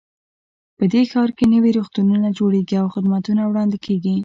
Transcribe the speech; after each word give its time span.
په 0.77 0.83
دې 0.91 1.01
ښار 1.11 1.29
کې 1.37 1.45
نوي 1.53 1.71
روغتونونه 1.77 2.27
جوړیږي 2.39 2.75
او 2.81 2.87
خدمتونه 2.95 3.41
وړاندې 3.45 3.77
کیږي 3.85 4.15